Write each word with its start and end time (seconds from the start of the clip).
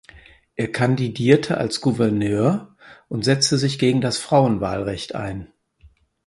Er 0.55 0.71
kandidierte 0.71 1.59
als 1.59 1.79
Gouverneur 1.79 2.75
und 3.07 3.23
setzte 3.23 3.59
sich 3.59 3.77
gegen 3.77 4.01
das 4.01 4.17
Frauenwahlrecht 4.17 5.13
ein. 5.13 5.53